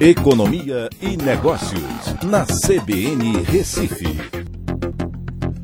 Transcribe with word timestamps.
Economia 0.00 0.90
e 1.00 1.16
Negócios, 1.16 1.80
na 2.24 2.44
CBN 2.44 3.44
Recife. 3.44 4.04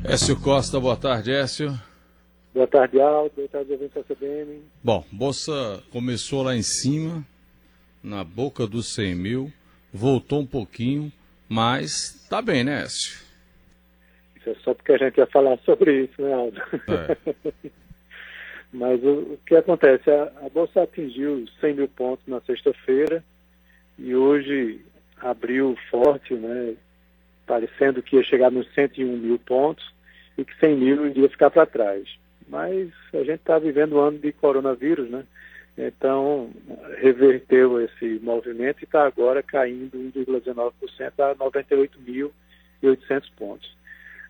Écio 0.05 0.39
Costa, 0.39 0.79
boa 0.79 0.95
tarde, 0.95 1.31
Écio. 1.31 1.77
Boa 2.53 2.65
tarde, 2.65 2.99
Aldo. 3.01 3.33
Boa 3.35 3.47
tarde, 3.49 3.73
ouvintes 3.73 3.93
da 3.93 4.03
CBN. 4.03 4.61
Bom, 4.81 5.03
Bolsa 5.11 5.83
começou 5.91 6.43
lá 6.43 6.55
em 6.55 6.61
cima, 6.61 7.25
na 8.01 8.23
boca 8.23 8.65
dos 8.65 8.95
100 8.95 9.15
mil, 9.15 9.51
voltou 9.93 10.39
um 10.39 10.47
pouquinho, 10.47 11.11
mas 11.49 12.25
tá 12.29 12.41
bem, 12.41 12.63
né, 12.63 12.83
Écio? 12.83 13.19
Isso 14.37 14.49
é 14.49 14.55
só 14.63 14.73
porque 14.73 14.93
a 14.93 14.97
gente 14.97 15.17
ia 15.17 15.27
falar 15.27 15.59
sobre 15.65 16.05
isso, 16.05 16.21
né, 16.21 16.33
Aldo? 16.33 16.61
É. 16.87 17.69
mas 18.71 19.03
o, 19.03 19.33
o, 19.33 19.39
que 19.45 19.55
acontece? 19.55 20.09
A, 20.09 20.31
a 20.45 20.49
Bolsa 20.49 20.83
atingiu 20.83 21.45
100 21.59 21.75
mil 21.75 21.89
pontos 21.89 22.25
na 22.27 22.39
sexta-feira 22.41 23.21
e 23.97 24.15
hoje 24.15 24.81
abriu 25.17 25.77
forte, 25.89 26.33
né, 26.33 26.75
parecendo 27.45 28.01
que 28.01 28.15
ia 28.15 28.23
chegar 28.23 28.51
nos 28.51 28.71
101 28.73 29.17
mil 29.17 29.37
pontos 29.39 29.93
e 30.37 30.45
que 30.45 30.57
100 30.57 30.77
mil 30.77 31.07
iria 31.07 31.29
ficar 31.29 31.49
para 31.49 31.65
trás. 31.65 32.07
Mas 32.47 32.89
a 33.13 33.17
gente 33.17 33.39
está 33.39 33.59
vivendo 33.59 33.95
um 33.95 33.99
ano 33.99 34.19
de 34.19 34.31
coronavírus, 34.31 35.09
né? 35.09 35.23
Então, 35.77 36.51
reverteu 36.97 37.79
esse 37.81 38.19
movimento 38.21 38.81
e 38.81 38.83
está 38.83 39.05
agora 39.05 39.41
caindo 39.41 39.97
1,19% 39.97 40.73
a 41.19 41.35
98.800 41.35 43.31
pontos. 43.37 43.77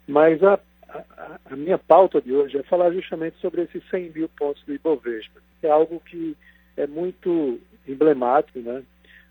Mas 0.08 0.44
a, 0.44 0.60
a, 0.88 1.40
a, 1.46 1.56
minha 1.56 1.78
pauta 1.78 2.22
de 2.22 2.32
hoje 2.34 2.58
é 2.58 2.64
falar 2.64 2.92
justamente 2.92 3.38
sobre 3.40 3.64
esses 3.64 3.84
100 3.90 4.12
mil 4.12 4.30
pontos 4.30 4.64
do 4.64 4.74
Ibovespa. 4.74 5.42
É 5.64 5.70
algo 5.70 6.00
que 6.06 6.36
é 6.78 6.86
muito 6.86 7.60
emblemático, 7.88 8.60
né? 8.60 8.84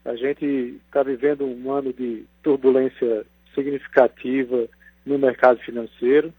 A 0.04 0.14
gente 0.16 0.80
está 0.86 1.02
vivendo 1.02 1.44
um 1.44 1.70
ano 1.70 1.92
de 1.92 2.24
turbulência 2.42 3.24
significativa 3.54 4.66
no 5.04 5.18
mercado 5.18 5.58
financeiro. 5.60 6.32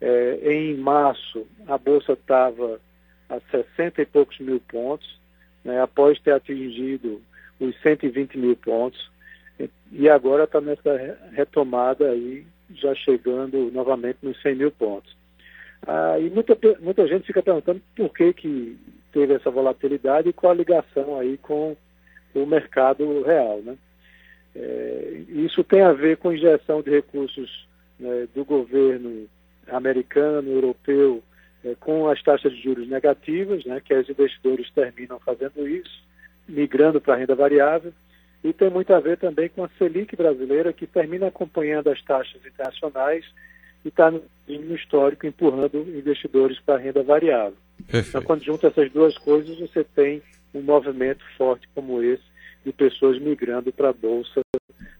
É, 0.00 0.52
em 0.52 0.76
março, 0.76 1.46
a 1.66 1.78
Bolsa 1.78 2.12
estava 2.12 2.80
a 3.28 3.40
60 3.50 4.02
e 4.02 4.06
poucos 4.06 4.38
mil 4.38 4.60
pontos, 4.60 5.18
né, 5.64 5.80
após 5.80 6.20
ter 6.20 6.32
atingido 6.32 7.22
os 7.58 7.74
120 7.80 8.36
mil 8.36 8.56
pontos, 8.56 9.10
e 9.92 10.08
agora 10.08 10.44
está 10.44 10.60
nessa 10.60 11.18
retomada 11.32 12.10
aí, 12.10 12.44
já 12.74 12.94
chegando 12.94 13.70
novamente 13.72 14.18
nos 14.22 14.40
100 14.42 14.54
mil 14.56 14.70
pontos. 14.70 15.16
Ah, 15.86 16.18
e 16.18 16.28
muita, 16.30 16.56
muita 16.80 17.06
gente 17.06 17.26
fica 17.26 17.42
perguntando 17.42 17.80
por 17.94 18.12
que, 18.12 18.32
que 18.32 18.78
teve 19.12 19.34
essa 19.34 19.50
volatilidade 19.50 20.28
e 20.28 20.32
qual 20.32 20.52
a 20.52 20.56
ligação 20.56 21.18
aí 21.18 21.38
com 21.38 21.76
o 22.34 22.46
mercado 22.46 23.22
real. 23.22 23.60
Né? 23.62 23.76
É, 24.54 25.22
isso 25.28 25.62
tem 25.64 25.82
a 25.82 25.92
ver 25.92 26.16
com 26.16 26.32
injeção 26.32 26.82
de 26.82 26.90
recursos 26.90 27.66
né, 27.98 28.28
do 28.34 28.44
governo 28.44 29.28
americano, 29.68 30.50
europeu, 30.50 31.22
é, 31.64 31.74
com 31.80 32.08
as 32.08 32.22
taxas 32.22 32.52
de 32.52 32.62
juros 32.62 32.88
negativas, 32.88 33.64
né, 33.64 33.80
que 33.82 33.94
os 33.94 34.08
investidores 34.08 34.70
terminam 34.70 35.18
fazendo 35.18 35.66
isso, 35.66 36.02
migrando 36.46 37.00
para 37.00 37.14
a 37.14 37.16
renda 37.16 37.34
variável, 37.34 37.92
e 38.42 38.52
tem 38.52 38.68
muito 38.68 38.92
a 38.92 39.00
ver 39.00 39.16
também 39.16 39.48
com 39.48 39.64
a 39.64 39.70
Selic 39.78 40.14
brasileira, 40.14 40.72
que 40.72 40.86
termina 40.86 41.28
acompanhando 41.28 41.88
as 41.88 42.02
taxas 42.02 42.44
internacionais 42.44 43.24
e 43.82 43.88
está 43.88 44.10
no 44.10 44.22
histórico 44.74 45.26
empurrando 45.26 45.78
investidores 45.78 46.60
para 46.60 46.74
a 46.74 46.78
renda 46.78 47.02
variável. 47.02 47.56
Perfeito. 47.86 48.08
Então, 48.08 48.22
quando 48.22 48.44
junta 48.44 48.66
essas 48.66 48.90
duas 48.90 49.16
coisas, 49.16 49.58
você 49.58 49.82
tem 49.82 50.22
um 50.54 50.62
movimento 50.62 51.24
forte 51.36 51.68
como 51.74 52.02
esse 52.02 52.22
de 52.64 52.72
pessoas 52.72 53.20
migrando 53.20 53.72
para 53.72 53.90
a 53.90 53.92
Bolsa, 53.92 54.40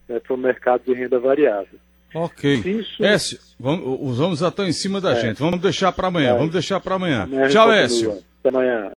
né, 0.08 0.20
para 0.20 0.34
o 0.34 0.36
mercado 0.36 0.82
de 0.84 0.92
renda 0.92 1.18
variável. 1.18 1.78
Ok. 2.14 2.54
Isso... 2.54 3.04
Écio, 3.04 3.38
vamos, 3.58 3.98
os 4.00 4.18
vamos 4.18 4.38
já 4.38 4.48
estão 4.48 4.66
em 4.66 4.72
cima 4.72 5.00
da 5.00 5.12
é. 5.12 5.20
gente. 5.20 5.38
Vamos 5.38 5.60
deixar 5.60 5.90
para 5.92 6.08
amanhã. 6.08 6.34
É. 6.34 6.38
Vamos 6.38 6.52
deixar 6.52 6.78
para 6.78 6.94
amanhã. 6.94 7.22
amanhã. 7.22 7.48
Tchau, 7.48 7.72
Écio. 7.72 8.22
Até 8.40 8.50
amanhã. 8.50 8.90